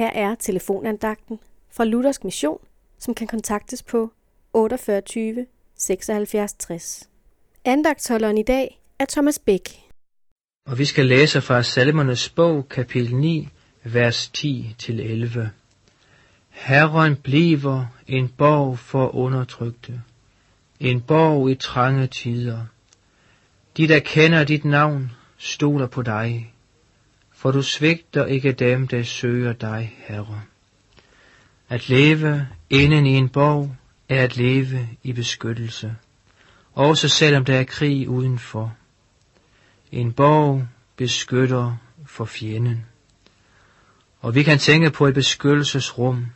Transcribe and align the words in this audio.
Her 0.00 0.10
er 0.14 0.34
telefonandagten 0.34 1.38
fra 1.72 1.84
Luthersk 1.84 2.24
Mission, 2.24 2.58
som 2.98 3.14
kan 3.14 3.26
kontaktes 3.26 3.82
på 3.82 4.12
48 4.52 5.46
76 5.74 6.52
60. 6.52 7.08
Andagtholderen 7.64 8.38
i 8.38 8.42
dag 8.42 8.80
er 8.98 9.04
Thomas 9.04 9.38
Bæk. 9.38 9.68
Og 10.66 10.78
vi 10.78 10.84
skal 10.84 11.06
læse 11.06 11.40
fra 11.40 11.62
Salmernes 11.62 12.28
bog, 12.28 12.68
kapitel 12.68 13.16
9, 13.16 13.48
vers 13.84 14.30
10-11. 14.38 15.40
Herren 16.50 17.16
bliver 17.16 17.86
en 18.06 18.28
borg 18.28 18.78
for 18.78 19.14
undertrykte, 19.14 20.00
en 20.80 21.00
borg 21.00 21.50
i 21.50 21.54
trange 21.54 22.06
tider. 22.06 22.66
De, 23.76 23.88
der 23.88 23.98
kender 23.98 24.44
dit 24.44 24.64
navn, 24.64 25.10
stoler 25.38 25.86
på 25.86 26.02
dig, 26.02 26.54
for 27.40 27.50
du 27.50 27.62
svigter 27.62 28.26
ikke 28.26 28.52
dem, 28.52 28.88
der 28.88 29.02
søger 29.02 29.52
dig, 29.52 29.96
Herre. 29.98 30.42
At 31.68 31.88
leve 31.88 32.48
inden 32.70 33.06
i 33.06 33.10
en 33.10 33.28
borg 33.28 33.76
er 34.08 34.22
at 34.22 34.36
leve 34.36 34.88
i 35.02 35.12
beskyttelse, 35.12 35.96
også 36.72 37.08
selvom 37.08 37.44
der 37.44 37.60
er 37.60 37.64
krig 37.64 38.08
udenfor. 38.08 38.76
En 39.92 40.12
borg 40.12 40.66
beskytter 40.96 41.76
for 42.06 42.24
fjenden. 42.24 42.84
Og 44.20 44.34
vi 44.34 44.42
kan 44.42 44.58
tænke 44.58 44.90
på 44.90 45.06
et 45.06 45.14
beskyttelsesrum. 45.14 46.26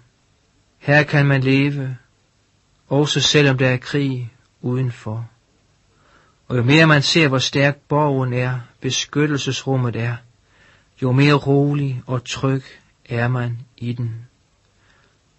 Her 0.79 1.03
kan 1.03 1.27
man 1.27 1.41
leve, 1.41 1.97
også 2.89 3.21
selvom 3.21 3.59
der 3.59 3.69
er 3.69 3.77
krig 3.77 4.33
udenfor. 4.61 5.31
Og 6.49 6.57
jo 6.57 6.63
mere 6.63 6.87
man 6.87 7.03
ser, 7.03 7.29
hvor 7.29 7.39
stærk 7.39 7.77
borgen 7.89 8.33
er, 8.33 8.61
beskyttelsesrummet 8.81 9.97
er, 9.97 10.17
jo 11.03 11.13
mere 11.13 11.35
rolig 11.35 12.03
og 12.07 12.25
tryg 12.25 12.63
er 13.05 13.29
man 13.29 13.59
i 13.77 13.93
den. 13.93 14.27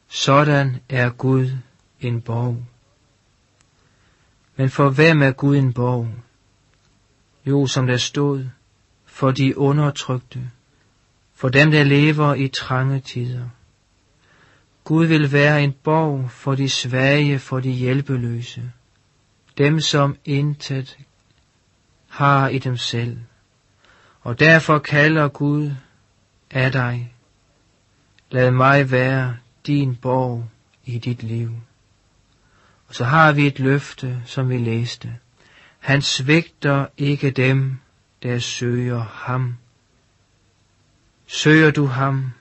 Sådan 0.07 0.77
er 0.89 1.09
Gud 1.09 1.51
en 2.01 2.21
borg. 2.21 2.65
Men 4.55 4.69
for 4.69 4.89
hvem 4.89 5.21
er 5.21 5.31
Gud 5.31 5.57
en 5.57 5.73
borg? 5.73 6.07
Jo, 7.45 7.67
som 7.67 7.87
der 7.87 7.97
stod, 7.97 8.45
for 9.05 9.31
de 9.31 9.57
undertrykte, 9.57 10.51
for 11.33 11.49
dem, 11.49 11.71
der 11.71 11.83
lever 11.83 12.33
i 12.33 12.47
trange 12.47 12.99
tider. 12.99 13.49
Gud 14.83 15.05
vil 15.05 15.31
være 15.31 15.63
en 15.63 15.73
borg 15.83 16.31
for 16.31 16.55
de 16.55 16.69
svage, 16.69 17.39
for 17.39 17.59
de 17.59 17.71
hjælpeløse, 17.71 18.71
dem 19.57 19.79
som 19.79 20.17
intet 20.25 20.97
har 22.07 22.47
i 22.47 22.59
dem 22.59 22.77
selv. 22.77 23.17
Og 24.25 24.39
derfor 24.39 24.79
kalder 24.79 25.27
Gud 25.27 25.71
af 26.51 26.71
dig, 26.71 27.13
lad 28.31 28.51
mig 28.51 28.91
være 28.91 29.37
din 29.67 29.95
borg 29.95 30.49
i 30.85 30.97
dit 30.97 31.23
liv. 31.23 31.51
Og 32.87 32.95
så 32.95 33.03
har 33.03 33.31
vi 33.31 33.47
et 33.47 33.59
løfte, 33.59 34.21
som 34.25 34.49
vi 34.49 34.57
læste. 34.57 35.15
Han 35.79 36.01
svigter 36.01 36.87
ikke 36.97 37.31
dem, 37.31 37.77
der 38.23 38.39
søger 38.39 39.03
ham. 39.03 39.57
Søger 41.27 41.71
du 41.71 41.85
ham, 41.85 42.31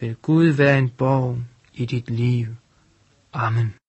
vil 0.00 0.16
Gud 0.22 0.46
være 0.46 0.78
en 0.78 0.88
borg 0.88 1.38
i 1.74 1.86
dit 1.86 2.10
liv. 2.10 2.46
Amen. 3.32 3.79